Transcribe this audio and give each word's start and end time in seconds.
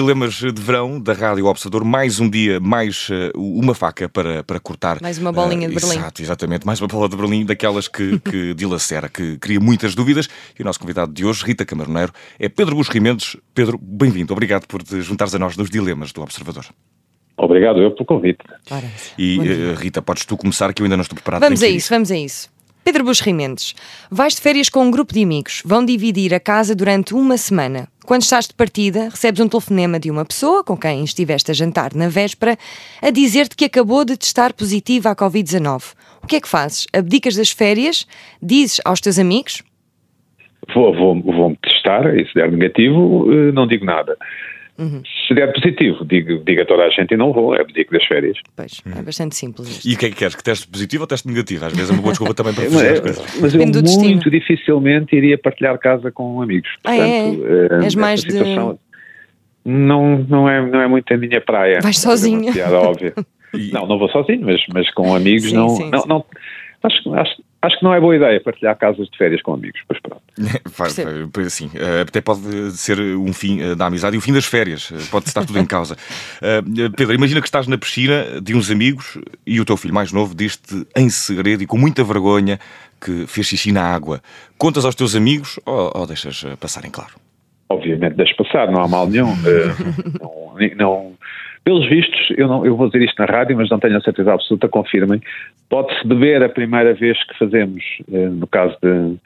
dilemas 0.00 0.32
de 0.32 0.62
verão 0.62 0.98
da 0.98 1.12
Rádio 1.12 1.44
Observador. 1.44 1.84
Mais 1.84 2.18
um 2.20 2.28
dia, 2.28 2.58
mais 2.58 3.10
uh, 3.10 3.38
uma 3.38 3.74
faca 3.74 4.08
para, 4.08 4.42
para 4.42 4.58
cortar. 4.58 4.98
Mais 5.02 5.18
uma 5.18 5.30
bolinha 5.30 5.68
uh, 5.68 5.70
de 5.70 5.78
Berlim. 5.78 5.98
Exato, 5.98 6.22
exatamente. 6.22 6.66
Mais 6.66 6.80
uma 6.80 6.88
bola 6.88 7.06
de 7.06 7.16
Berlim, 7.16 7.44
daquelas 7.44 7.86
que, 7.86 8.18
que 8.20 8.54
dilacera, 8.56 9.10
que 9.10 9.36
cria 9.36 9.60
muitas 9.60 9.94
dúvidas. 9.94 10.26
E 10.58 10.62
o 10.62 10.64
nosso 10.64 10.80
convidado 10.80 11.12
de 11.12 11.22
hoje, 11.22 11.44
Rita 11.44 11.66
Camaroneiro, 11.66 12.12
é 12.38 12.48
Pedro 12.48 12.76
Buxo 12.76 12.90
Mendes. 12.98 13.36
Pedro, 13.52 13.78
bem-vindo. 13.78 14.32
Obrigado 14.32 14.66
por 14.66 14.82
te 14.82 15.02
juntares 15.02 15.34
a 15.34 15.38
nós 15.38 15.54
nos 15.54 15.68
dilemas 15.68 16.12
do 16.12 16.22
Observador. 16.22 16.64
Obrigado 17.36 17.78
eu 17.80 17.90
pelo 17.90 18.06
convite. 18.06 18.40
E 19.18 19.38
uh, 19.38 19.74
Rita, 19.74 20.00
podes 20.00 20.24
tu 20.24 20.34
começar 20.34 20.72
que 20.72 20.80
eu 20.80 20.84
ainda 20.84 20.96
não 20.96 21.02
estou 21.02 21.14
preparado. 21.14 21.42
Vamos 21.42 21.62
a 21.62 21.68
isso, 21.68 21.90
vamos 21.90 22.10
a 22.10 22.16
isso. 22.16 22.48
Pedro 22.82 23.04
Buxo 23.04 23.32
Mendes, 23.32 23.74
vais 24.10 24.34
de 24.34 24.40
férias 24.40 24.68
com 24.68 24.84
um 24.84 24.90
grupo 24.90 25.12
de 25.12 25.22
amigos, 25.22 25.62
vão 25.64 25.84
dividir 25.84 26.34
a 26.34 26.40
casa 26.40 26.74
durante 26.74 27.14
uma 27.14 27.36
semana. 27.36 27.88
Quando 28.06 28.22
estás 28.22 28.48
de 28.48 28.54
partida, 28.54 29.10
recebes 29.10 29.40
um 29.40 29.48
telefonema 29.48 30.00
de 30.00 30.10
uma 30.10 30.24
pessoa 30.24 30.64
com 30.64 30.76
quem 30.76 31.04
estiveste 31.04 31.50
a 31.50 31.54
jantar 31.54 31.94
na 31.94 32.08
véspera 32.08 32.56
a 33.02 33.10
dizer-te 33.10 33.54
que 33.54 33.66
acabou 33.66 34.04
de 34.04 34.16
testar 34.16 34.54
positiva 34.54 35.10
à 35.10 35.14
Covid-19. 35.14 35.94
O 36.22 36.26
que 36.26 36.36
é 36.36 36.40
que 36.40 36.48
fazes? 36.48 36.86
Abdicas 36.92 37.36
das 37.36 37.50
férias? 37.50 38.06
Dizes 38.42 38.80
aos 38.84 39.00
teus 39.00 39.18
amigos? 39.18 39.62
Vou, 40.74 40.94
vou, 40.94 41.20
vou-me 41.22 41.56
testar 41.62 42.14
e 42.16 42.26
se 42.26 42.34
der 42.34 42.50
negativo, 42.50 43.30
eh, 43.32 43.52
não 43.52 43.66
digo 43.66 43.84
nada. 43.84 44.16
Uhum. 44.80 45.02
Se 45.28 45.34
der 45.34 45.52
positivo, 45.52 46.06
digo, 46.06 46.42
digo 46.42 46.62
a 46.62 46.64
toda 46.64 46.84
a 46.84 46.88
gente 46.88 47.12
e 47.12 47.16
não 47.16 47.34
vou, 47.34 47.54
é 47.54 47.62
digo 47.64 47.92
das 47.92 48.04
férias. 48.06 48.38
Pois, 48.56 48.82
é 48.96 49.02
bastante 49.02 49.36
simples. 49.36 49.68
Isto. 49.68 49.86
E 49.86 49.94
o 49.94 49.98
que 49.98 50.06
é 50.06 50.08
que 50.08 50.16
queres? 50.16 50.34
Que 50.34 50.42
teste 50.42 50.66
positivo 50.66 51.02
ou 51.02 51.06
teste 51.06 51.28
negativo? 51.28 51.66
Às 51.66 51.74
vezes 51.74 51.90
é 51.90 51.92
uma 51.92 52.00
boa 52.00 52.12
desculpa 52.12 52.32
também 52.32 52.54
para 52.54 52.64
fugir 52.70 52.76
mas, 52.76 52.92
as 52.92 53.00
coisas. 53.00 53.40
Mas 53.42 53.54
eu 53.54 53.60
muito 53.60 53.82
destino. 53.82 54.20
dificilmente 54.30 55.14
iria 55.14 55.36
partilhar 55.36 55.78
casa 55.78 56.10
com 56.10 56.40
amigos. 56.40 56.70
Portanto, 56.82 57.02
ah, 57.02 57.78
é? 57.78 57.84
És 57.84 57.94
mais 57.94 58.22
de... 58.22 58.38
Não, 59.62 60.26
não, 60.26 60.48
é, 60.48 60.66
não 60.66 60.80
é 60.80 60.88
muito 60.88 61.12
a 61.12 61.16
minha 61.18 61.40
praia. 61.42 61.80
Vais 61.82 61.98
sozinho. 61.98 62.50
É 62.58 62.72
óbvia. 62.72 63.12
e... 63.52 63.70
Não, 63.70 63.86
não 63.86 63.98
vou 63.98 64.08
sozinho, 64.08 64.40
mas, 64.46 64.62
mas 64.72 64.90
com 64.94 65.14
amigos 65.14 65.50
sim, 65.50 65.54
não, 65.54 65.68
sim, 65.68 65.90
não, 65.90 66.00
sim. 66.00 66.08
não, 66.08 66.24
acho, 66.82 67.14
acho, 67.14 67.42
Acho 67.62 67.78
que 67.78 67.84
não 67.84 67.92
é 67.92 68.00
boa 68.00 68.16
ideia 68.16 68.40
partilhar 68.40 68.76
casas 68.76 69.06
de 69.08 69.18
férias 69.18 69.42
com 69.42 69.52
amigos, 69.52 69.80
pois 69.86 70.00
pronto. 70.00 70.22
Sim, 71.50 71.70
eh, 71.74 72.02
até 72.02 72.20
pode 72.20 72.72
ser 72.72 72.98
um 72.98 73.32
fim 73.34 73.60
eh, 73.60 73.74
da 73.74 73.86
amizade 73.86 74.16
e 74.16 74.18
o 74.18 74.22
fim 74.22 74.32
das 74.32 74.46
férias, 74.46 74.90
eh, 74.92 75.08
pode 75.10 75.26
estar 75.26 75.44
tudo 75.44 75.58
em 75.58 75.66
causa. 75.66 75.96
Pedro, 76.96 77.14
imagina 77.14 77.40
que 77.40 77.46
estás 77.46 77.66
na 77.66 77.76
piscina 77.76 78.40
de 78.40 78.54
uns 78.54 78.70
amigos 78.70 79.18
e 79.46 79.60
o 79.60 79.64
teu 79.64 79.76
filho 79.76 79.92
mais 79.92 80.10
novo 80.10 80.34
diz-te 80.34 80.86
em 80.96 81.10
segredo 81.10 81.62
e 81.62 81.66
com 81.66 81.76
muita 81.76 82.02
vergonha 82.02 82.58
que 82.98 83.26
fez 83.26 83.46
xixi 83.46 83.72
na 83.72 83.82
água. 83.82 84.22
Contas 84.56 84.86
aos 84.86 84.94
teus 84.94 85.14
amigos 85.14 85.60
ou, 85.66 85.92
ou 85.94 86.06
deixas 86.06 86.42
passar 86.58 86.86
em 86.86 86.90
claro? 86.90 87.12
Obviamente 87.68 88.16
deixo 88.16 88.34
passar, 88.36 88.70
não 88.70 88.82
há 88.82 88.88
mal 88.88 89.06
nenhum. 89.06 89.34
não, 90.18 90.54
não 90.76 91.12
pelos 91.64 91.88
vistos, 91.88 92.32
eu, 92.36 92.48
não, 92.48 92.64
eu 92.64 92.76
vou 92.76 92.88
dizer 92.88 93.04
isto 93.04 93.18
na 93.18 93.26
rádio, 93.26 93.56
mas 93.56 93.68
não 93.68 93.78
tenho 93.78 93.96
a 93.96 94.00
certeza 94.00 94.32
absoluta, 94.32 94.68
confirmem, 94.68 95.20
pode-se 95.68 96.06
beber 96.06 96.42
a 96.42 96.48
primeira 96.48 96.94
vez 96.94 97.22
que 97.24 97.38
fazemos, 97.38 97.82
eh, 98.12 98.28
no 98.28 98.46
caso 98.46 98.76
de, 98.82 99.16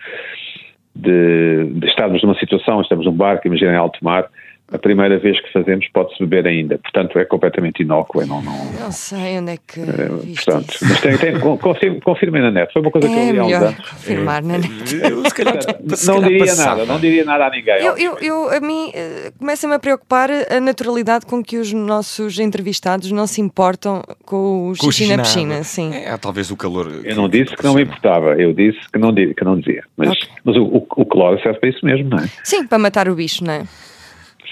de, 0.97 1.65
de 1.79 1.87
estarmos 1.87 2.23
numa 2.23 2.39
situação, 2.39 2.81
estamos 2.81 3.07
num 3.07 3.13
barco, 3.13 3.47
imaginem 3.47 3.77
alto 3.77 3.99
mar, 4.03 4.29
a 4.75 4.79
primeira 4.79 5.19
vez 5.19 5.41
que 5.41 5.53
fazemos 5.53 5.87
pode-se 5.93 6.19
beber 6.19 6.49
ainda. 6.49 6.79
Portanto, 6.79 7.17
é 7.17 7.25
completamente 7.25 7.83
inócuo. 7.83 8.27
Não, 8.27 8.43
não, 8.43 8.73
não 8.73 8.91
sei 8.91 9.39
onde 9.39 9.53
é 9.53 9.57
que. 9.57 9.81
É, 9.81 10.09
portanto, 10.35 10.75
isso. 10.75 10.85
mas 10.85 11.01
tem, 11.01 11.17
tem, 11.17 11.39
confirme, 11.39 12.01
confirme 12.01 12.41
na 12.41 12.51
net. 12.51 12.73
Foi 12.73 12.83
uma 12.83 12.91
coisa 12.91 13.07
é 13.07 13.11
que 13.11 13.17
eu 13.17 13.33
li 13.33 13.39
há 13.39 13.45
uns 13.45 13.53
anos. 13.53 13.91
confirmar 13.91 14.43
na 14.43 14.59
net. 14.59 14.95
Eu, 15.01 15.25
se 15.25 15.35
calhar, 15.35 15.63
se 15.95 16.07
não 16.09 16.15
calhar 16.15 16.29
diria 16.29 16.47
passava. 16.47 16.71
nada, 16.71 16.93
não 16.93 16.99
diria 16.99 17.25
nada 17.25 17.47
a 17.47 17.51
ninguém. 17.51 17.85
Eu, 17.85 17.97
eu, 17.97 18.19
eu 18.19 18.51
a 18.51 18.61
mim, 18.61 18.89
uh, 18.89 19.39
começa-me 19.39 19.75
a 19.75 19.79
preocupar 19.79 20.29
a 20.31 20.59
naturalidade 20.59 21.25
com 21.25 21.41
que 21.41 21.57
os 21.57 21.73
nossos 21.73 22.41
entrevistados 22.41 23.13
não 23.13 23.29
se 23.29 23.41
importam 23.41 24.03
com 24.25 24.71
o 24.71 24.75
xixi 24.75 25.07
na 25.07 25.23
piscina. 25.23 25.63
Sim. 25.63 25.95
É, 25.95 26.17
talvez 26.17 26.51
o 26.51 26.57
calor. 26.57 26.91
Eu 27.05 27.15
não 27.15 27.29
disse 27.29 27.57
que 27.57 27.63
não 27.63 27.75
me 27.75 27.83
importava, 27.83 28.35
eu 28.35 28.53
disse 28.53 28.81
que 28.93 28.99
não, 28.99 29.15
que 29.15 29.45
não 29.45 29.57
dizia. 29.57 29.85
Mas, 29.97 30.09
okay. 30.09 30.29
mas 30.45 30.57
o, 30.57 30.65
o, 30.65 30.87
o 30.97 31.07
cloro 31.07 31.41
serve 31.41 31.61
para 31.61 31.69
isso 31.69 31.87
mesmo, 31.87 32.11
não 32.11 32.19
é? 32.19 32.29
Sim, 32.43 32.67
para 32.67 32.79
matar 32.79 33.09
o 33.09 33.15
bicho, 33.15 33.45
não 33.45 33.55
é? 33.55 33.63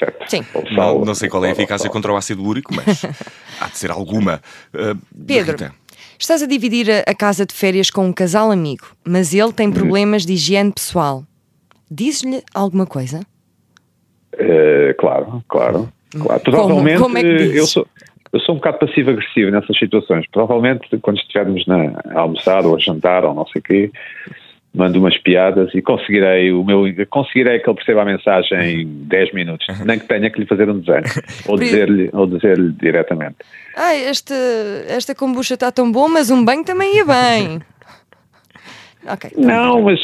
Certo? 0.03 0.31
Sim. 0.31 0.45
Não, 0.73 1.05
não 1.05 1.15
sei 1.15 1.29
qual 1.29 1.45
é 1.45 1.49
a 1.49 1.53
eficácia 1.53 1.89
contra 1.89 2.13
o 2.13 2.17
ácido 2.17 2.45
úrico, 2.45 2.75
mas 2.75 3.05
há 3.61 3.69
de 3.69 3.79
ser 3.79 3.91
alguma. 3.91 4.41
Uh, 4.75 4.99
Pedro. 5.27 5.53
Rita. 5.53 5.73
Estás 6.19 6.43
a 6.43 6.47
dividir 6.47 6.89
a 7.05 7.15
casa 7.15 7.45
de 7.45 7.53
férias 7.53 7.91
com 7.91 8.07
um 8.07 8.13
casal 8.13 8.53
amigo, 8.53 8.87
mas 9.05 9.35
ele 9.35 9.53
tem 9.53 9.73
problemas 9.73 10.25
de 10.25 10.35
higiene 10.35 10.73
pessoal. 10.73 11.25
Dizes-lhe 11.91 12.43
alguma 12.55 12.87
coisa? 12.87 13.21
Uh, 14.35 14.95
claro, 14.99 15.43
claro. 15.49 15.93
claro. 16.13 16.41
Provavelmente 16.41 16.99
como, 16.99 17.15
como 17.15 17.19
é 17.19 17.23
que 17.23 17.57
eu 17.57 17.67
sou. 17.67 17.87
Eu 18.33 18.41
sou 18.41 18.55
um 18.55 18.59
bocado 18.59 18.79
passivo-agressivo 18.79 19.51
nessas 19.51 19.77
situações. 19.77 20.25
Provavelmente, 20.33 20.89
quando 21.03 21.19
estivermos 21.19 21.67
na, 21.67 22.01
a 22.15 22.21
almoçar 22.21 22.65
ou 22.65 22.77
a 22.77 22.79
jantar 22.79 23.27
ou 23.27 23.35
não 23.35 23.47
sei 23.49 23.61
o 23.61 23.63
quê, 23.63 23.93
mando 24.75 24.99
umas 24.99 25.17
piadas 25.19 25.71
e 25.75 25.83
conseguirei 25.83 26.51
o 26.53 26.65
meu 26.65 26.85
conseguirei 27.11 27.59
que 27.59 27.69
ele 27.69 27.77
perceba 27.77 28.03
a 28.03 28.05
mensagem 28.05 28.83
em 28.83 28.87
10 28.87 29.35
minutos, 29.35 29.67
nem 29.85 29.99
que 29.99 30.07
tenha 30.07 30.31
que 30.31 30.41
lhe 30.41 30.47
fazer 30.47 30.69
um 30.69 30.79
desenho 30.79 31.05
ou 31.47 31.59
dizer-lhe 31.59 32.11
ou 32.13 32.27
dizer-lhe 32.27 32.73
diretamente. 32.73 33.37
Ah, 33.77 33.95
esta 33.95 34.35
esta 34.89 35.15
kombucha 35.15 35.55
está 35.55 35.71
tão 35.71 35.93
bom, 35.93 36.09
mas 36.09 36.31
um 36.31 36.45
banho 36.45 36.65
também 36.65 36.97
ia 36.97 37.05
bem. 37.05 37.61
Okay, 39.05 39.31
tá 39.31 39.41
não, 39.41 39.83
mas 39.83 40.01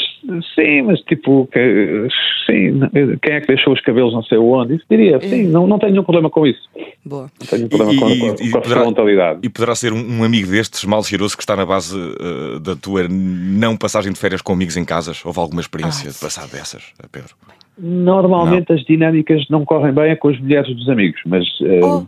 sim, 0.55 0.83
mas 0.83 1.01
tipo, 1.03 1.49
que, 1.53 2.09
sim, 2.47 2.81
quem 3.23 3.35
é 3.35 3.41
que 3.41 3.47
deixou 3.47 3.73
os 3.73 3.81
cabelos 3.81 4.13
não 4.13 4.23
sei 4.23 4.39
onde? 4.39 4.77
Isso 4.77 4.85
diria, 4.91 5.21
sim, 5.21 5.45
não, 5.45 5.67
não 5.67 5.79
tenho 5.79 5.93
nenhum 5.93 6.05
problema 6.05 6.31
com 6.31 6.47
isso. 6.47 6.69
Boa. 7.05 7.31
Não 7.41 7.47
tenho 7.47 7.69
problema 7.69 7.93
e, 7.93 7.99
com, 7.99 8.09
e, 8.09 8.19
com, 8.19 8.45
e 8.45 8.51
com 8.51 8.59
a 8.59 8.61
poderá, 8.61 8.81
frontalidade. 8.83 9.41
E 9.43 9.49
poderá 9.49 9.75
ser 9.75 9.93
um, 9.93 10.21
um, 10.21 10.25
amigo 10.25 10.51
destes 10.51 10.85
mal 10.85 11.03
cheiroso 11.03 11.37
que 11.37 11.43
está 11.43 11.57
na 11.57 11.65
base 11.65 11.97
uh, 11.97 12.61
da 12.61 12.77
tua 12.77 13.07
não 13.09 13.77
passagem 13.77 14.13
de 14.13 14.19
férias 14.19 14.43
com 14.43 14.53
amigos 14.53 14.77
em 14.77 14.85
casas? 14.85 15.25
Houve 15.25 15.39
alguma 15.39 15.61
experiência 15.61 16.09
ah, 16.09 16.13
de 16.13 16.19
passar 16.19 16.47
dessas, 16.49 16.93
Pedro? 17.11 17.35
Normalmente 17.79 18.71
não. 18.71 18.77
as 18.77 18.85
dinâmicas 18.85 19.47
não 19.49 19.65
correm 19.65 19.93
bem 19.93 20.17
com 20.17 20.29
as 20.29 20.41
mulheres 20.41 20.75
dos 20.75 20.89
amigos, 20.89 21.21
mas. 21.27 21.45
Uh, 21.61 21.85
oh. 21.85 22.07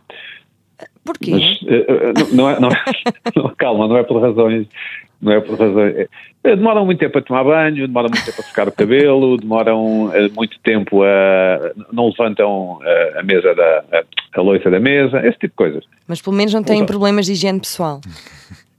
Porquê? 1.04 1.30
Mas, 1.30 1.62
uh, 1.62 2.34
não, 2.34 2.50
é, 2.50 2.60
não, 2.60 2.68
é, 2.68 2.84
não, 3.36 3.54
calma, 3.56 3.88
não 3.88 3.96
é 3.96 4.02
por 4.02 4.20
razões 4.20 4.66
não 5.20 5.32
é 5.32 5.40
por 5.40 5.58
razões. 5.58 6.08
É, 6.42 6.56
demoram 6.56 6.86
muito 6.86 6.98
tempo 6.98 7.18
a 7.18 7.22
tomar 7.22 7.44
banho, 7.44 7.86
demoram 7.86 8.08
muito 8.08 8.24
tempo 8.24 8.40
a 8.40 8.44
secar 8.44 8.68
o 8.68 8.72
cabelo, 8.72 9.36
demoram 9.40 10.10
eh, 10.14 10.28
muito 10.34 10.58
tempo 10.60 11.02
a. 11.02 11.72
não 11.92 12.08
levantam 12.08 12.78
a, 12.82 12.88
eh, 12.88 13.18
a 13.18 13.22
mesa 13.22 13.54
da. 13.54 13.84
A, 13.92 14.04
a 14.32 14.42
loiça 14.42 14.70
da 14.70 14.78
mesa, 14.80 15.18
esse 15.26 15.38
tipo 15.38 15.48
de 15.48 15.56
coisas. 15.56 15.84
Mas 16.06 16.22
pelo 16.22 16.36
menos 16.36 16.54
não 16.54 16.62
têm 16.62 16.86
problemas 16.86 17.26
de 17.26 17.32
higiene 17.32 17.60
pessoal. 17.60 18.00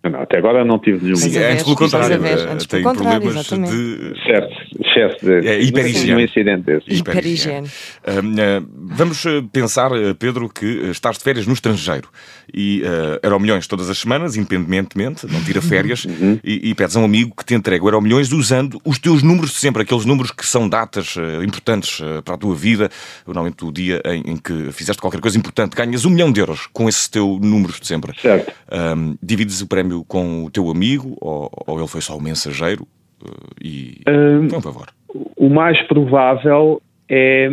Não, 0.03 0.22
até 0.22 0.38
agora 0.38 0.66
não 0.66 0.79
tive 0.79 1.03
nenhum. 1.03 1.16
Sim, 1.16 1.38
antes 1.38 1.63
pelo 1.63 1.75
contrário, 1.75 2.19
antes 2.50 2.66
tem 2.66 2.81
problemas 2.81 3.23
exatamente. 3.25 3.72
de. 3.72 4.23
Certo, 4.23 4.56
excesso 4.91 5.25
de. 5.25 5.47
É, 5.47 5.62
hiperhigiene. 5.62 6.22
Um 6.22 6.25
incidente 6.25 6.63
desse. 6.63 6.94
Hiperhigiene. 6.94 7.68
Uh, 7.68 8.68
vamos 8.75 9.24
pensar, 9.52 9.91
Pedro, 10.19 10.50
que 10.50 10.66
estás 10.91 11.18
de 11.18 11.24
férias 11.24 11.47
no 11.47 11.53
estrangeiro 11.53 12.09
e 12.53 12.81
uh, 12.81 13.19
Euromilhões 13.24 13.68
todas 13.68 13.90
as 13.90 13.97
semanas, 13.97 14.35
independentemente, 14.35 15.25
não 15.28 15.41
tira 15.44 15.62
férias, 15.62 16.06
uhum. 16.06 16.40
e, 16.44 16.69
e, 16.69 16.75
pedes 16.75 16.96
a 16.96 17.00
um 17.00 17.06
amigo 17.06 17.34
que 17.35 17.46
te 17.46 17.53
entregue 17.53 17.84
o 17.84 17.88
Euromilhões 17.88 18.31
usando 18.31 18.81
os 18.84 19.00
teus 19.00 19.24
números 19.24 19.52
de 19.52 19.57
sempre, 19.57 19.84
aqueles 19.84 20.06
números 20.06 20.31
que 20.31 20.46
são 20.46 20.68
datas 20.68 21.16
uh, 21.16 21.44
importantes 21.44 22.00
uh, 22.00 22.22
para 22.23 22.35
a 22.35 22.38
tua 22.38 22.56
vida, 22.56 22.90
normalmente 23.25 23.63
o 23.63 23.72
dia 23.72 24.02
em, 24.06 24.31
em, 24.31 24.38
que 24.38 24.72
fizeste 24.72 25.02
qualquer 25.02 25.22
coisa 25.22 25.38
importante, 25.38 25.75
ganhas 25.75 26.06
um 26.06 26.09
milhão 26.09 26.31
de 26.31 26.40
euros 26.40 26.68
com 26.73 26.90
esse 26.90 27.09
teu 27.09 27.40
números 27.41 27.79
de 27.79 27.88
sempre. 27.88 28.13
Certo. 28.19 28.52
Um, 28.72 29.16
divides 29.22 29.62
o 29.62 29.68
prémio 29.68 30.03
com 30.06 30.44
o 30.44 30.50
teu 30.50 30.69
amigo 30.69 31.18
ou, 31.22 31.49
ou 31.67 31.79
ele 31.79 31.88
foi 31.88 32.02
só 32.02 32.17
o 32.17 32.22
mensageiro? 32.22 32.88
E, 33.62 34.02
um, 34.08 34.47
por 34.47 34.62
favor. 34.62 34.88
O 35.35 35.50
mais 35.50 35.82
provável 35.88 36.82
é 37.09 37.50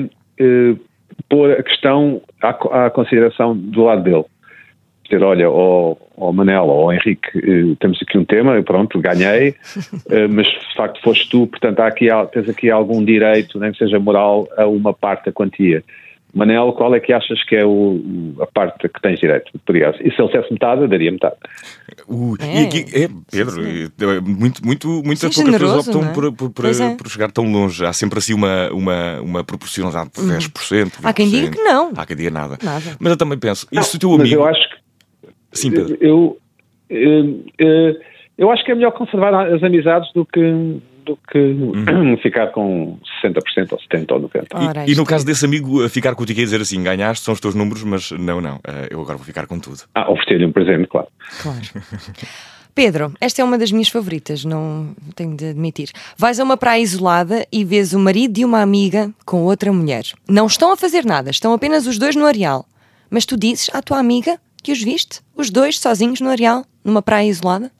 pôr 1.29 1.50
a 1.50 1.62
questão 1.62 2.23
à, 2.41 2.87
à 2.87 2.91
consideração 2.91 3.56
do 3.56 3.85
lado 3.85 4.03
dele 4.03 4.25
dizer, 5.09 5.25
olha, 5.25 5.50
ó 5.50 5.93
oh, 5.93 5.99
oh 6.17 6.32
Manela, 6.32 6.67
ó 6.67 6.87
oh 6.87 6.93
Henrique, 6.93 7.29
eh, 7.38 7.75
temos 7.81 7.99
aqui 8.03 8.19
um 8.19 8.25
tema, 8.25 8.62
pronto, 8.62 9.00
ganhei, 9.00 9.55
eh, 10.11 10.29
mas 10.29 10.47
de 10.47 10.75
facto 10.76 11.00
foste 11.03 11.29
tu, 11.31 11.47
portanto 11.47 11.81
há 11.81 11.87
aqui, 11.87 12.09
tens 12.32 12.49
aqui 12.49 12.71
algum 12.71 13.03
direito, 13.05 13.59
nem 13.59 13.73
que 13.73 13.79
seja 13.79 13.99
moral, 13.99 14.47
a 14.56 14.67
uma 14.67 14.93
parte 14.93 15.26
da 15.26 15.32
quantia. 15.32 15.82
Manel, 16.34 16.72
qual 16.72 16.94
é 16.94 17.00
que 17.00 17.12
achas 17.12 17.42
que 17.44 17.56
é 17.56 17.64
o, 17.64 18.34
a 18.40 18.46
parte 18.46 18.88
que 18.88 19.00
tens 19.00 19.19
direito? 19.19 19.50
E 19.54 20.10
se 20.10 20.20
ele 20.20 20.28
dissesse 20.28 20.52
metade, 20.52 20.82
eu 20.82 20.88
daria 20.88 21.10
metade. 21.10 21.36
Uh, 22.06 22.36
é. 22.40 22.62
E 22.62 22.66
aqui, 22.66 22.84
é, 22.94 23.08
Pedro, 23.30 23.62
é, 23.62 24.20
muito, 24.20 24.64
muito, 24.64 24.88
muitas 25.04 25.34
poucas 25.34 25.56
pessoas 25.56 25.88
optam 25.88 26.10
é? 26.10 26.12
por, 26.12 26.32
por, 26.32 26.50
por, 26.50 26.64
é. 26.66 26.96
por, 26.96 27.08
chegar 27.08 27.32
tão 27.32 27.50
longe. 27.50 27.84
Há 27.84 27.92
sempre 27.92 28.19
assim 28.19 28.34
uma, 28.34 28.70
uma, 28.70 29.20
uma 29.20 29.44
proporcionalidade 29.44 30.10
de 30.10 30.20
10%. 30.20 30.52
20%. 30.52 30.92
Há 31.02 31.12
quem 31.12 31.28
diga 31.28 31.50
que 31.50 31.62
não. 31.62 31.92
Há 31.96 32.04
quem 32.04 32.16
diga 32.16 32.30
nada. 32.30 32.58
nada. 32.62 32.96
Mas 33.00 33.10
eu 33.10 33.16
também 33.16 33.38
penso, 33.38 33.66
e 33.72 33.82
se 33.82 33.96
o 33.96 33.98
teu 33.98 34.10
amigo. 34.10 34.22
Mas 34.22 34.32
eu 34.32 34.44
acho 34.44 34.69
que 34.70 34.78
Sim, 35.52 35.70
Pedro. 35.70 35.96
Eu, 36.00 36.38
eu, 36.88 37.44
eu, 37.58 37.96
eu 38.36 38.50
acho 38.50 38.64
que 38.64 38.72
é 38.72 38.75
melhor 38.75 38.92
conservar 38.92 39.34
as 39.52 39.62
amizades 39.62 40.12
do 40.12 40.25
que, 40.25 40.40
do 41.08 41.19
que 41.31 41.38
uhum. 41.38 42.16
ficar 42.22 42.49
com 42.49 42.99
60% 43.25 43.72
ou 43.72 43.78
70% 43.78 44.12
ou 44.12 44.28
90%. 44.28 44.46
Ora, 44.55 44.87
e, 44.87 44.93
e, 44.93 44.94
no 44.94 45.05
caso 45.05 45.25
desse 45.25 45.44
amigo 45.44 45.88
ficar 45.88 46.14
com 46.14 46.22
o 46.22 46.26
ticket 46.26 46.43
e 46.43 46.44
dizer 46.44 46.60
assim, 46.60 46.82
ganhaste, 46.82 47.25
são 47.25 47.32
os 47.32 47.40
teus 47.40 47.55
números, 47.55 47.82
mas 47.82 48.10
não, 48.12 48.40
não, 48.40 48.60
eh, 48.66 48.88
eu 48.90 49.00
agora 49.00 49.16
vou 49.16 49.25
ficar 49.25 49.46
com 49.46 49.58
tudo. 49.58 49.81
Ah, 49.94 50.10
oferecer-lhe 50.10 50.44
um 50.44 50.52
presente, 50.52 50.87
claro. 50.87 51.08
Claro. 51.43 51.60
Pedro, 52.75 53.12
esta 53.20 53.43
é 53.43 53.44
uma 53.44 53.58
das 53.58 53.72
minhas 53.72 53.88
favoritas, 53.88 54.44
não 54.44 54.94
tenho 55.16 55.37
de 55.37 55.46
admitir. 55.49 55.90
Vais 56.16 56.38
a 56.38 56.44
uma 56.44 56.56
praia 56.56 56.81
isolada 56.81 57.44
e 57.50 57.64
vês 57.64 57.93
o 57.93 57.99
marido 57.99 58.34
de 58.34 58.44
uma 58.44 58.62
amiga 58.62 59.11
com 59.26 59.43
outra 59.43 59.72
mulher. 59.72 60.04
Não 60.28 60.46
estão 60.46 60.72
a 60.72 60.76
fazer 60.76 61.04
nada, 61.04 61.31
estão 61.31 61.52
apenas 61.52 61.88
os 61.88 61.99
dois 61.99 62.14
no 62.14 62.25
areal. 62.25 62.64
Mas 63.11 63.26
tu 63.26 63.37
dizes 63.37 63.69
à 63.72 63.82
tua 63.82 63.99
amiga 63.99 64.38
que 64.62 64.70
os 64.70 64.81
viste, 64.81 65.20
os 65.34 65.50
dois 65.50 65.81
sozinhos 65.81 66.20
no 66.20 66.28
areal, 66.28 66.64
numa 66.84 67.02
praia 67.02 67.26
isolada? 67.26 67.72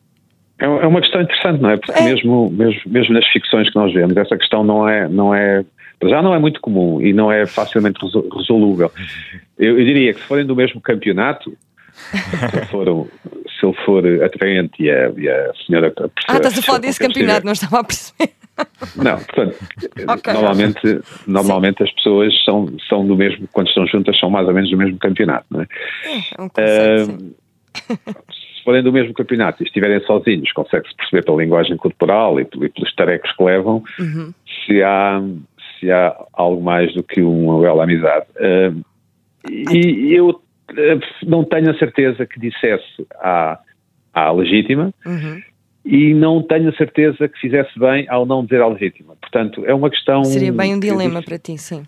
É, 0.59 0.65
é 0.65 0.87
uma 0.87 1.01
questão 1.01 1.21
interessante, 1.21 1.61
não 1.61 1.71
é? 1.71 1.77
Porque 1.77 1.93
é. 1.93 2.03
Mesmo, 2.03 2.51
mesmo, 2.51 2.81
mesmo 2.87 3.15
nas 3.15 3.27
ficções 3.29 3.71
que 3.71 3.77
nós 3.77 3.93
vemos, 3.93 4.17
essa 4.17 4.37
questão 4.37 4.65
não 4.65 4.89
é, 4.89 5.09
não 5.09 5.35
é 5.35 5.65
já 6.05 6.23
não 6.23 6.33
é 6.33 6.39
muito 6.39 6.61
comum 6.61 7.01
e 7.01 7.13
não 7.13 7.31
é 7.31 7.45
facilmente 7.47 7.99
resolúvel. 8.33 8.91
Eu, 9.59 9.79
eu 9.79 9.85
diria 9.85 10.15
que 10.15 10.21
se 10.21 10.27
forem 10.27 10.47
do 10.47 10.55
mesmo 10.55 10.81
campeonato, 10.81 11.57
se, 11.93 12.67
for, 12.67 13.09
se 13.59 13.67
ele 13.67 13.77
for 13.85 14.23
atraente 14.23 14.81
e 14.81 14.91
a, 14.91 15.11
e 15.17 15.29
a 15.29 15.53
senhora. 15.67 15.93
Ah, 16.29 16.37
estás 16.37 16.59
a 16.59 16.63
falar 16.63 16.79
desse 16.79 17.01
campeonato, 17.01 17.45
não 17.45 17.53
estava 17.53 17.81
a 17.81 17.85
perceber. 17.85 18.31
Não, 18.97 19.19
portanto, 19.19 19.57
okay. 20.09 20.33
normalmente, 20.33 21.01
normalmente 21.27 21.83
as 21.83 21.93
pessoas 21.93 22.33
são, 22.45 22.69
são 22.89 23.07
do 23.07 23.17
mesmo, 23.17 23.49
quando 23.53 23.69
estão 23.69 23.87
juntas, 23.87 24.19
são 24.19 24.31
mais 24.31 24.47
ou 24.47 24.55
menos 24.55 24.71
do 24.71 24.77
mesmo 24.77 24.99
campeonato, 24.99 25.47
não 25.51 25.63
é? 25.63 25.67
É, 26.05 26.43
um 26.43 26.49
conceito, 26.49 27.35
uh, 27.91 28.33
se 28.33 28.48
forem 28.69 28.83
do 28.83 28.93
mesmo 28.93 29.15
campeonato 29.15 29.63
e 29.63 29.67
estiverem 29.67 29.99
sozinhos, 30.05 30.53
consegue-se 30.53 30.95
perceber 30.95 31.25
pela 31.25 31.43
linguagem 31.43 31.75
corporal 31.79 32.39
e, 32.39 32.45
pelos 32.45 32.95
tarecos 32.95 33.33
que 33.33 33.43
levam 33.43 33.83
uhum. 33.99 34.31
se, 34.67 34.83
há, 34.83 35.23
se 35.81 35.91
há 35.91 36.15
algo 36.35 36.63
mais 36.63 36.93
do 36.93 37.03
que 37.03 37.23
uma 37.23 37.63
bela 37.63 37.85
amizade. 37.85 38.27
Uh, 38.37 38.85
e 39.51 40.13
eu 40.13 40.39
eh, 40.77 40.99
não 41.27 41.45
tenho 41.45 41.71
a 41.71 41.79
certeza 41.79 42.27
que 42.27 42.39
dissesse 42.39 43.07
à, 43.15 43.59
à 44.13 44.31
legítima 44.33 44.93
uhum. 45.07 45.41
e 45.83 46.13
não 46.13 46.43
tenho 46.43 46.69
a 46.69 46.73
certeza 46.75 47.27
que 47.27 47.41
fizesse 47.41 47.71
bem 47.79 48.07
ao 48.11 48.27
não 48.27 48.45
dizer 48.45 48.61
à 48.61 48.67
legítima. 48.67 49.17
Portanto, 49.19 49.65
é 49.65 49.73
uma 49.73 49.89
questão. 49.89 50.25
Seria 50.25 50.53
bem 50.53 50.75
um 50.75 50.79
dilema 50.79 51.23
para 51.23 51.39
ti, 51.39 51.57
sim. 51.57 51.85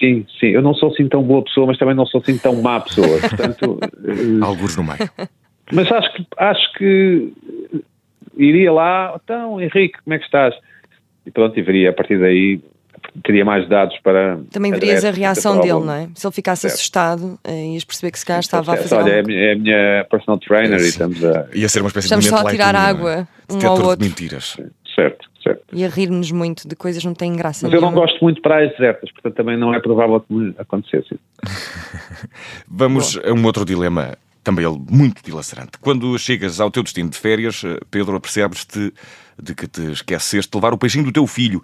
Sim, 0.00 0.26
sim. 0.40 0.48
Eu 0.48 0.62
não 0.62 0.74
sou 0.74 0.88
assim 0.88 1.08
tão 1.08 1.22
boa 1.22 1.44
pessoa, 1.44 1.68
mas 1.68 1.78
também 1.78 1.94
não 1.94 2.06
sou 2.06 2.20
assim 2.20 2.36
tão 2.36 2.60
má 2.60 2.80
pessoa. 2.80 3.20
Portanto, 3.20 3.78
Alguns 4.42 4.76
no 4.76 4.82
meio. 4.82 5.08
Mas 5.72 5.90
acho 5.90 6.14
que, 6.14 6.26
acho 6.36 6.72
que 6.74 7.32
iria 8.36 8.72
lá, 8.72 9.18
então, 9.22 9.60
Henrique, 9.60 9.98
como 10.02 10.14
é 10.14 10.18
que 10.18 10.24
estás? 10.24 10.54
E 11.24 11.30
pronto, 11.30 11.58
e 11.58 11.62
veria 11.62 11.90
a 11.90 11.92
partir 11.92 12.18
daí 12.18 12.60
teria 13.22 13.44
mais 13.44 13.68
dados 13.68 13.96
para. 14.02 14.38
Também 14.50 14.72
verias 14.72 15.04
a 15.04 15.10
reação 15.10 15.60
dele, 15.60 15.80
não 15.80 15.92
é? 15.92 16.08
Se 16.14 16.26
ele 16.26 16.34
ficasse 16.34 16.62
certo. 16.62 16.74
assustado, 16.74 17.38
eh, 17.44 17.74
ias 17.74 17.84
perceber 17.84 18.10
que 18.10 18.18
se 18.18 18.26
calhar 18.26 18.40
estava 18.40 18.74
a 18.74 18.76
fazer. 18.76 18.94
Olha, 18.94 19.12
é 19.12 19.20
a, 19.20 19.22
minha, 19.22 19.38
é 19.38 19.52
a 19.52 19.56
minha 19.56 20.06
personal 20.10 20.38
trainer 20.38 20.80
e 20.80 20.88
estamos 20.88 21.24
a. 21.24 21.48
Ia 21.54 21.68
ser 21.68 21.80
uma 21.80 21.88
espécie 21.88 22.06
estamos 22.06 22.24
de 22.24 22.30
só 22.30 22.46
a 22.46 22.50
tirar 22.50 22.74
água 22.74 23.28
um 23.50 23.66
ao 23.66 23.80
outro. 23.80 23.96
de 23.96 24.08
mentiras. 24.08 24.56
Certo, 24.94 25.28
certo. 25.42 25.62
E 25.72 25.84
a 25.84 25.88
rir-nos 25.88 26.30
muito 26.30 26.66
de 26.66 26.74
coisas 26.74 27.02
que 27.02 27.06
não 27.06 27.14
têm 27.14 27.34
graça. 27.34 27.66
Mas 27.66 27.74
eu 27.74 27.80
não 27.80 27.92
gosto 27.92 28.18
muito 28.22 28.36
de 28.36 28.42
praias 28.42 28.70
desertas, 28.72 29.10
portanto 29.12 29.34
também 29.34 29.56
não 29.56 29.74
é 29.74 29.80
provável 29.80 30.20
que 30.20 30.32
me 30.32 30.54
acontecesse. 30.58 31.18
Vamos 32.68 33.16
Bom. 33.16 33.30
a 33.30 33.32
um 33.32 33.44
outro 33.44 33.64
dilema 33.64 34.16
também 34.46 34.64
ele 34.64 34.80
muito 34.88 35.24
dilacerante. 35.24 35.72
Quando 35.80 36.16
chegas 36.20 36.60
ao 36.60 36.70
teu 36.70 36.84
destino 36.84 37.10
de 37.10 37.18
férias, 37.18 37.64
eh, 37.64 37.80
Pedro, 37.90 38.14
apercebes-te 38.14 38.94
de 39.42 39.54
que 39.56 39.66
te 39.66 39.90
esqueceste 39.90 40.48
de 40.48 40.56
levar 40.56 40.72
o 40.72 40.78
peixinho 40.78 41.04
do 41.04 41.10
teu 41.10 41.26
filho 41.26 41.60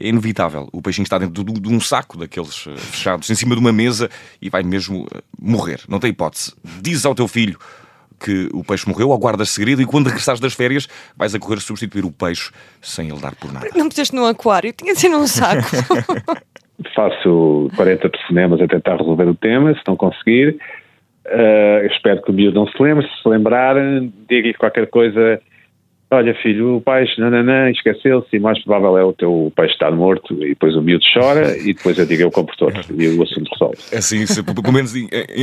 é 0.00 0.08
inevitável. 0.08 0.66
O 0.72 0.80
peixinho 0.80 1.02
está 1.02 1.18
dentro 1.18 1.44
de 1.44 1.68
um 1.68 1.78
saco 1.78 2.16
daqueles 2.16 2.66
eh, 2.66 2.74
fechados, 2.78 3.28
em 3.28 3.34
cima 3.34 3.54
de 3.54 3.60
uma 3.60 3.70
mesa 3.70 4.08
e 4.40 4.48
vai 4.48 4.62
mesmo 4.62 5.06
eh, 5.14 5.20
morrer. 5.38 5.82
Não 5.86 6.00
tem 6.00 6.08
hipótese. 6.08 6.54
Diz 6.80 7.04
ao 7.04 7.14
teu 7.14 7.28
filho 7.28 7.58
que 8.18 8.48
o 8.54 8.64
peixe 8.64 8.88
morreu 8.88 9.10
ou 9.10 9.18
guardas 9.18 9.50
segredo 9.50 9.82
e 9.82 9.84
quando 9.84 10.06
regressares 10.06 10.40
das 10.40 10.54
férias 10.54 10.88
vais 11.14 11.34
a 11.34 11.38
correr 11.38 11.60
substituir 11.60 12.06
o 12.06 12.10
peixe 12.10 12.50
sem 12.80 13.10
ele 13.10 13.20
dar 13.20 13.34
por 13.34 13.52
nada. 13.52 13.68
Não 13.74 13.90
puseste 13.90 14.16
num 14.16 14.24
aquário, 14.24 14.72
tinha 14.72 14.94
de 14.94 15.00
ser 15.00 15.10
num 15.10 15.26
saco. 15.26 15.68
Faço 16.94 17.68
40 17.76 18.10
cinemas 18.26 18.58
a 18.62 18.66
tentar 18.66 18.96
resolver 18.96 19.28
o 19.28 19.34
tema, 19.34 19.74
se 19.74 19.82
não 19.86 19.96
conseguir. 19.96 20.58
Uh, 21.26 21.86
espero 21.86 22.22
que 22.22 22.30
o 22.30 22.34
miúdo 22.34 22.58
não 22.58 22.66
se 22.66 22.82
lembre. 22.82 23.06
Se 23.06 23.22
se 23.22 23.28
lembrar, 23.28 23.76
diga-lhe 24.28 24.54
qualquer 24.54 24.88
coisa 24.88 25.40
olha 26.16 26.34
filho, 26.34 26.76
o 26.76 26.80
peixe, 26.80 27.18
nananã, 27.20 27.70
esqueceu-se 27.70 28.36
e 28.36 28.38
mais 28.38 28.62
provável 28.62 28.98
é 28.98 29.04
o 29.04 29.12
teu 29.12 29.52
peixe 29.56 29.72
estar 29.72 29.90
morto 29.90 30.34
e 30.34 30.50
depois 30.50 30.74
o 30.76 30.82
miúdo 30.82 31.04
chora 31.12 31.56
e 31.56 31.72
depois 31.72 31.98
eu 31.98 32.06
digo 32.06 32.22
eu 32.22 32.30
compro 32.30 32.54
todo 32.56 32.72
e 32.98 33.08
o 33.08 33.22
assunto 33.22 33.50
resolve. 33.50 33.78
É 33.90 33.98
assim, 33.98 34.26
se, 34.26 34.42
pelo 34.42 34.72
menos 34.72 34.92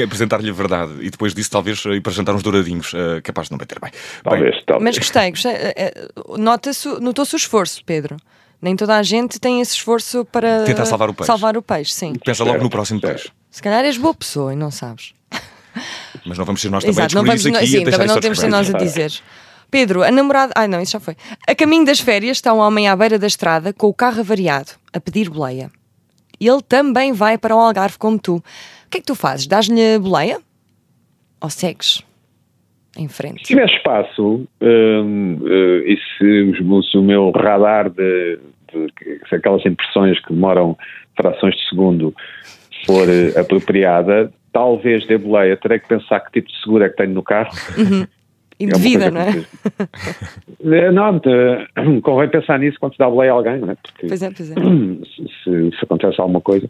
apresentar-lhe 0.04 0.50
a 0.50 0.54
verdade 0.54 0.94
e 1.02 1.10
depois 1.10 1.34
disso 1.34 1.52
talvez 1.52 1.84
ir 1.86 2.02
para 2.02 2.12
jantar 2.12 2.36
uns 2.36 2.44
douradinhos, 2.44 2.94
uh, 2.94 3.22
capaz 3.24 3.48
de 3.48 3.54
não 3.54 3.58
bater 3.58 3.80
bem. 3.80 3.92
Talvez, 4.24 4.56
bem, 4.56 4.64
talvez. 4.66 4.84
Mas 4.84 4.98
gostei, 4.98 5.30
gostei 5.32 5.54
uh, 5.54 6.38
nota-se, 6.38 6.88
notou-se 7.02 7.36
o 7.36 7.38
esforço, 7.38 7.84
Pedro. 7.86 8.18
Nem 8.62 8.76
toda 8.76 8.98
a 8.98 9.04
gente 9.04 9.40
tem 9.40 9.62
esse 9.62 9.76
esforço 9.76 10.26
para 10.26 10.66
tentar 10.66 10.86
salvar 10.86 11.10
o 11.10 11.14
peixe. 11.14 11.28
Salvar 11.28 11.58
o 11.58 11.62
peixe, 11.62 11.94
sim. 11.94 12.14
Pensa 12.24 12.44
logo 12.44 12.62
no 12.62 12.70
próximo 12.70 13.00
peixe. 13.00 13.30
Se 13.50 13.64
calhar 13.64 13.86
és 13.86 13.98
boa 13.98 14.14
pessoa 14.14 14.54
e 14.54 14.56
não 14.56 14.70
sabes. 14.70 15.14
Mas 16.26 16.38
não 16.38 16.46
vamos 16.46 16.62
ser 16.62 16.70
nós 16.70 16.84
também 16.84 16.92
Exato, 16.92 17.18
a 17.18 17.22
não 17.22 17.26
vamos, 17.26 17.46
aqui 17.46 17.68
sim, 17.68 17.84
também 17.84 18.08
não 18.08 18.20
temos 18.20 18.38
de 18.38 18.44
ser 18.44 18.50
nós 18.50 18.74
a 18.74 18.78
dizer. 18.78 19.12
Pedro, 19.72 20.04
a 20.04 20.12
namorada. 20.12 20.52
Ai 20.56 20.68
não, 20.68 20.82
isso 20.82 20.94
já 20.94 21.00
foi. 21.00 21.16
A 21.48 21.54
caminho 21.54 21.86
das 21.86 22.00
férias 22.00 22.38
está 22.38 22.54
um 22.54 22.58
homem 22.58 22.88
à 22.88 22.96
beira 22.96 23.20
da 23.20 23.28
estrada 23.28 23.72
com 23.72 23.88
o 23.88 23.94
carro 23.94 24.22
avariado, 24.22 24.72
a 24.92 25.00
pedir 25.00 25.30
boleia. 25.30 25.70
Ele 26.40 26.62
também 26.62 27.12
vai 27.14 27.38
para 27.38 27.56
o 27.56 27.60
Algarve 27.60 27.98
como 27.98 28.18
tu. 28.18 28.38
O 28.38 28.44
que 28.90 28.98
é 28.98 29.02
que 29.02 29.06
tu 29.06 29.16
fazes? 29.16 29.46
Dás-lhe 29.46 30.00
boleia? 30.00 30.40
Ou 31.42 31.50
segues? 31.50 32.04
Em 32.98 33.08
frente. 33.08 33.42
Se 33.42 33.54
tiver 33.54 33.70
espaço 33.70 34.48
hum, 34.62 35.38
uh, 35.42 35.86
e 35.86 35.96
se, 36.18 36.58
se, 36.58 36.98
o 36.98 37.04
meu 37.04 37.32
radar 37.32 37.90
de, 37.90 38.40
se 39.30 39.36
aquelas 39.36 39.64
impressões 39.66 40.20
que 40.26 40.34
demoram 40.34 40.76
frações 41.16 41.56
de 41.56 41.70
segundo 41.70 42.16
for 42.86 43.08
uh, 43.08 43.40
apropriada, 43.40 44.34
talvez 44.52 45.06
dê 45.08 45.18
boleia. 45.18 45.58
Terei 45.58 45.80
que 45.80 45.88
pensar 45.88 46.20
que 46.22 46.32
tipo 46.32 46.48
de 46.48 46.62
seguro 46.62 46.84
é 46.84 46.90
que 46.90 46.96
tenho 46.96 47.14
no 47.14 47.24
carro. 47.24 47.52
Uhum. 47.78 48.08
E 48.60 48.66
de 48.66 48.76
é 48.76 48.78
vida, 48.78 49.10
não 49.10 49.22
é? 49.22 49.30
é? 50.78 50.92
Não, 50.92 51.22
convém 52.04 52.28
pensar 52.28 52.60
nisso 52.60 52.78
quando 52.80 52.92
se 52.92 53.00
dá 53.00 53.10
boleia 53.10 53.32
a 53.32 53.36
alguém, 53.36 53.58
não 53.58 53.72
é? 53.72 53.76
Porque 53.76 54.08
pois 54.08 54.22
é, 54.22 54.30
pois 54.30 54.52
é. 54.52 54.56
Se, 55.44 55.72
se, 55.72 55.84
acontece 55.84 56.20
alguma 56.20 56.42
coisa. 56.42 56.68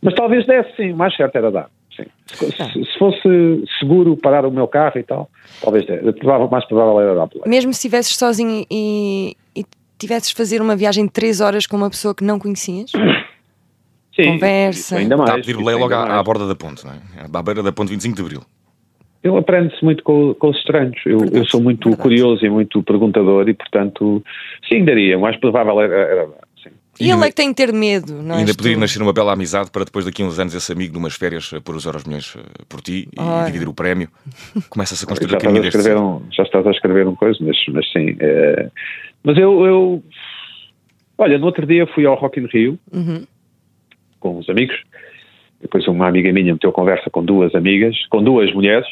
Mas 0.00 0.14
talvez 0.14 0.46
desse, 0.46 0.74
sim, 0.76 0.92
o 0.92 0.96
mais 0.96 1.14
certo 1.14 1.36
era 1.36 1.50
dar. 1.50 1.68
Sim. 1.94 2.04
Se, 2.26 2.62
ah. 2.62 2.72
se, 2.72 2.98
fosse 2.98 3.64
seguro 3.78 4.16
parar 4.16 4.46
o 4.46 4.50
meu 4.50 4.66
carro 4.66 4.98
e 4.98 5.02
tal, 5.02 5.28
talvez 5.62 5.86
desse. 5.86 6.04
mais 6.50 6.64
provável 6.66 7.00
era 7.00 7.14
dar 7.14 7.26
boleia. 7.26 7.46
Mesmo 7.46 7.72
se 7.72 7.78
estivesses 7.78 8.16
sozinho 8.16 8.64
e, 8.70 9.36
e 9.54 9.64
tivesses 9.98 10.30
fazer 10.30 10.62
uma 10.62 10.74
viagem 10.74 11.04
de 11.04 11.12
3 11.12 11.40
horas 11.42 11.66
com 11.66 11.76
uma 11.76 11.90
pessoa 11.90 12.14
que 12.14 12.24
não 12.24 12.38
conhecias? 12.38 12.92
Sim, 14.16 14.32
Conversa. 14.32 14.96
Ainda 14.96 15.16
mais. 15.16 15.28
Está 15.28 15.40
a 15.40 15.44
pedir 15.44 15.56
boleia 15.56 15.78
logo 15.78 15.94
à, 15.94 16.18
à, 16.18 16.22
borda 16.22 16.48
da 16.48 16.54
ponte, 16.54 16.84
não 16.84 16.92
é? 16.92 16.98
À 17.32 17.42
beira 17.42 17.62
da 17.62 17.70
ponte 17.70 17.90
25 17.90 18.16
de 18.16 18.22
Abril 18.22 18.42
ele 19.28 19.38
aprende-se 19.38 19.84
muito 19.84 20.02
com, 20.04 20.34
com, 20.34 20.50
os 20.50 20.56
estranhos. 20.58 20.96
Eu, 21.04 21.18
eu 21.32 21.44
sou 21.46 21.60
muito 21.60 21.88
verdade. 21.88 22.02
curioso 22.02 22.46
e 22.46 22.48
muito 22.48 22.82
perguntador 22.82 23.48
e, 23.48 23.54
portanto, 23.54 24.22
sim, 24.68 24.84
daria. 24.84 25.18
O 25.18 25.22
mais 25.22 25.36
provável 25.38 25.80
era, 25.80 25.94
era. 25.94 26.28
E 26.98 27.10
ele 27.10 27.24
é 27.24 27.28
que 27.28 27.34
tem 27.34 27.52
que 27.52 27.54
ter 27.54 27.74
medo, 27.74 28.22
não 28.22 28.36
é? 28.36 28.38
Ainda 28.38 28.54
poderia 28.54 28.78
nascer 28.78 29.02
uma 29.02 29.12
bela 29.12 29.32
amizade 29.32 29.70
para 29.70 29.84
depois 29.84 30.06
daqui 30.06 30.22
a 30.22 30.26
uns 30.26 30.38
anos 30.38 30.54
esse 30.54 30.72
amigo, 30.72 30.94
numas 30.94 31.14
férias, 31.14 31.50
pôr 31.62 31.76
os 31.76 31.84
euros 31.84 32.04
milhões 32.04 32.34
eh, 32.38 32.64
por 32.68 32.80
ti 32.80 33.08
e 33.12 33.46
dividir 33.46 33.68
o 33.68 33.74
prémio. 33.74 34.08
Começa-se 34.70 35.04
a 35.04 35.06
construir 35.06 35.32
já 35.32 35.36
a 35.36 35.40
caminho 35.40 35.62
deste. 35.62 35.90
Um, 35.90 36.22
já 36.30 36.42
estás 36.42 36.66
a 36.66 36.70
escrever 36.70 37.06
uma 37.06 37.16
coisa, 37.16 37.38
mas, 37.42 37.56
mas 37.68 37.92
sim. 37.92 38.16
É... 38.18 38.70
Mas 39.22 39.36
eu, 39.36 39.66
eu, 39.66 40.02
Olha, 41.18 41.38
no 41.38 41.46
outro 41.46 41.66
dia 41.66 41.86
fui 41.86 42.04
ao 42.04 42.14
Rock 42.14 42.40
in 42.40 42.46
Rio 42.46 42.78
uhum. 42.92 43.24
Com 44.26 44.38
uns 44.38 44.48
amigos. 44.48 44.76
Depois 45.60 45.86
uma 45.88 46.08
amiga 46.08 46.32
minha 46.32 46.52
meteu 46.52 46.72
conversa 46.72 47.08
com 47.10 47.24
duas 47.24 47.54
amigas, 47.54 47.96
com 48.10 48.22
duas 48.22 48.52
mulheres, 48.52 48.86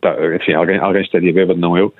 tá, 0.00 0.16
enfim, 0.36 0.52
alguém, 0.52 0.78
alguém 0.78 1.02
estaria 1.02 1.32
bêbado, 1.32 1.60
não 1.60 1.76
eu, 1.76 1.92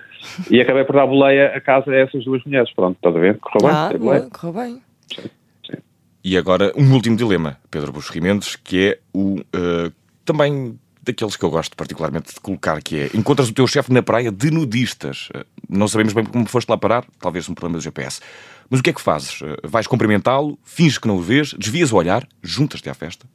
e 0.50 0.60
acabei 0.60 0.84
por 0.84 0.94
dar 0.94 1.06
boleia 1.06 1.48
a 1.54 1.60
casa 1.60 1.90
a 1.90 1.96
essas 1.96 2.24
duas 2.24 2.42
mulheres. 2.44 2.72
Pronto, 2.74 2.96
estás 2.96 3.14
a 3.14 3.18
ver? 3.18 3.38
Correu 3.38 3.68
ah, 3.68 3.90
bem. 3.90 4.30
Correu 4.30 4.52
bem. 4.52 4.82
Sim, 5.14 5.30
sim. 5.66 5.78
E 6.24 6.36
agora, 6.36 6.72
um 6.76 6.92
último 6.92 7.16
dilema, 7.16 7.58
Pedro 7.70 7.92
Buxo 7.92 8.12
Rimendes, 8.12 8.56
que 8.56 8.88
é 8.88 8.98
o 9.12 9.40
uh, 9.40 9.92
também 10.24 10.78
daqueles 11.02 11.36
que 11.36 11.44
eu 11.44 11.50
gosto 11.50 11.76
particularmente 11.76 12.32
de 12.32 12.40
colocar, 12.40 12.80
que 12.80 13.00
é 13.00 13.10
encontras 13.14 13.48
o 13.48 13.54
teu 13.54 13.66
chefe 13.66 13.92
na 13.92 14.02
praia 14.02 14.30
de 14.30 14.50
nudistas. 14.50 15.28
Não 15.68 15.88
sabemos 15.88 16.12
bem 16.12 16.24
como 16.24 16.46
foste 16.46 16.68
lá 16.68 16.76
parar, 16.76 17.04
talvez 17.20 17.48
um 17.48 17.54
problema 17.54 17.78
do 17.78 17.82
GPS. 17.82 18.20
Mas 18.68 18.80
o 18.80 18.82
que 18.82 18.90
é 18.90 18.92
que 18.92 19.00
fazes? 19.00 19.40
Uh, 19.40 19.56
vais 19.64 19.86
cumprimentá-lo, 19.86 20.58
finges 20.64 20.98
que 20.98 21.08
não 21.08 21.16
o 21.16 21.20
vês, 21.20 21.52
desvias 21.54 21.92
o 21.92 21.96
olhar, 21.96 22.26
juntas-te 22.42 22.88
à 22.88 22.94
festa? 22.94 23.26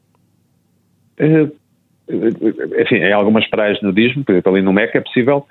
Uh, 1.19 1.51
enfim, 2.79 2.95
em 2.95 3.13
algumas 3.13 3.47
praias 3.49 3.79
de 3.79 3.83
nudismo, 3.83 4.23
por 4.23 4.31
exemplo, 4.33 4.53
ali 4.53 4.61
no 4.61 4.71
Meca 4.71 4.97
é 4.97 5.01
possível 5.01 5.45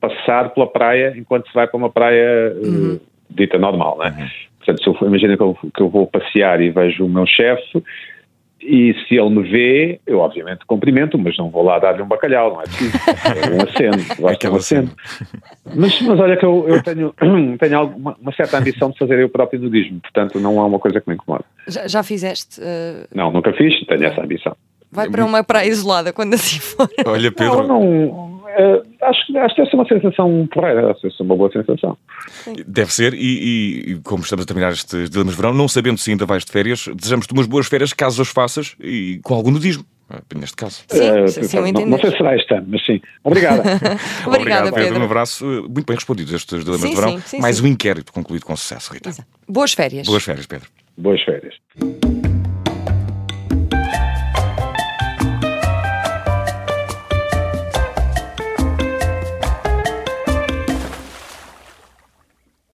passar 0.00 0.50
pela 0.50 0.66
praia 0.66 1.12
enquanto 1.16 1.48
se 1.48 1.54
vai 1.54 1.66
para 1.66 1.76
uma 1.76 1.90
praia 1.90 2.54
uhum. 2.62 3.00
dita 3.30 3.58
normal, 3.58 3.98
né? 3.98 4.16
Uhum. 4.18 4.28
Portanto, 4.58 4.82
se 4.82 5.04
eu, 5.04 5.08
imagina 5.08 5.36
que 5.36 5.42
eu, 5.42 5.58
que 5.74 5.82
eu 5.82 5.88
vou 5.88 6.06
passear 6.06 6.60
e 6.60 6.70
vejo 6.70 7.04
o 7.04 7.08
meu 7.08 7.26
chefe 7.26 7.82
e 8.68 8.94
se 9.06 9.14
ele 9.16 9.30
me 9.30 9.42
vê, 9.48 9.98
eu 10.06 10.18
obviamente 10.18 10.66
cumprimento, 10.66 11.16
mas 11.16 11.34
não 11.38 11.48
vou 11.48 11.62
lá 11.62 11.78
dar-lhe 11.78 12.02
um 12.02 12.06
bacalhau, 12.06 12.52
não 12.52 12.60
é 12.60 12.64
preciso. 12.64 12.92
É 12.98 13.50
um 13.50 13.62
aceno, 13.62 14.16
gosto 14.20 14.40
de 14.40 14.48
um 14.48 14.56
aceno. 14.56 14.90
Mas, 15.74 16.02
mas 16.02 16.20
olha 16.20 16.36
que 16.36 16.44
eu, 16.44 16.68
eu 16.68 16.82
tenho, 16.82 17.14
tenho 17.58 17.78
alguma, 17.78 18.14
uma 18.20 18.32
certa 18.32 18.58
ambição 18.58 18.90
de 18.90 18.98
fazer 18.98 19.18
eu 19.18 19.30
próprio 19.30 19.58
nudismo, 19.58 20.00
portanto 20.00 20.38
não 20.38 20.58
é 20.58 20.64
uma 20.64 20.78
coisa 20.78 21.00
que 21.00 21.08
me 21.08 21.14
incomoda. 21.14 21.44
Já, 21.66 21.88
já 21.88 22.02
fizeste? 22.02 22.60
Uh... 22.60 23.08
Não, 23.14 23.32
nunca 23.32 23.54
fiz, 23.54 23.74
tenho 23.86 24.04
essa 24.04 24.20
ambição. 24.20 24.54
Vai 24.92 25.08
para 25.08 25.24
uma 25.24 25.42
praia 25.42 25.68
isolada 25.68 26.12
quando 26.12 26.34
assim 26.34 26.58
for. 26.60 26.88
Olha, 27.06 27.32
Pedro. 27.32 27.66
Não, 27.66 27.80
não 27.80 28.27
uh, 28.58 28.82
acho, 29.02 29.38
acho 29.38 29.54
que 29.54 29.62
deve 29.62 29.70
ser 29.70 29.76
uma 29.76 29.88
sensação 29.88 30.48
porreira, 30.52 30.94
deve 30.94 31.00
ser 31.00 31.22
uma 31.22 31.36
boa 31.36 31.50
sensação. 31.50 31.96
Deve 32.66 32.92
ser, 32.92 33.14
e, 33.14 33.92
e, 33.92 34.00
como 34.04 34.22
estamos 34.22 34.44
a 34.44 34.46
terminar 34.46 34.72
estes 34.72 35.10
dilemas 35.10 35.34
de 35.34 35.40
verão, 35.40 35.54
não 35.54 35.68
sabendo 35.68 35.98
se 35.98 36.10
ainda 36.10 36.26
vais 36.26 36.44
de 36.44 36.52
férias, 36.52 36.88
desejamos-te 36.94 37.32
umas 37.32 37.46
boas 37.46 37.66
férias 37.66 37.92
caso 37.92 38.22
as 38.22 38.28
faças 38.28 38.76
e 38.80 39.20
com 39.22 39.34
algum 39.34 39.50
nudismo. 39.50 39.84
Ah, 40.10 40.22
neste 40.34 40.56
caso. 40.56 40.84
Sim, 40.88 41.22
uh, 41.22 41.28
sim, 41.28 41.42
sim 41.42 41.72
não, 41.72 41.84
não, 41.84 41.98
sei 41.98 42.10
se 42.10 42.16
será 42.16 42.34
este 42.34 42.54
ano, 42.54 42.66
mas 42.70 42.84
sim. 42.86 42.98
Obrigada. 43.22 43.62
Obrigada, 44.26 44.72
Pedro. 44.72 44.84
Pedro. 44.84 45.00
Um 45.00 45.04
abraço. 45.04 45.44
Muito 45.44 45.84
bem 45.84 45.96
respondidos 45.96 46.32
estes 46.32 46.64
dilemas 46.64 46.80
sim, 46.80 46.90
de 46.90 46.96
verão. 46.96 47.22
Mais 47.40 47.60
um 47.60 47.66
inquérito 47.66 48.10
concluído 48.10 48.46
com 48.46 48.56
sucesso, 48.56 48.90
Rita. 48.94 49.10
Exato. 49.10 49.28
Boas 49.46 49.74
férias. 49.74 50.06
Boas 50.06 50.24
férias, 50.24 50.46
Pedro. 50.46 50.68
Boas 50.96 51.22
férias. 51.22 51.54